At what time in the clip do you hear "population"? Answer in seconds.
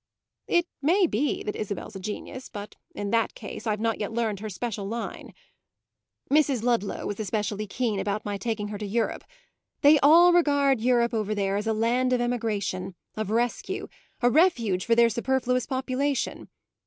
15.67-16.49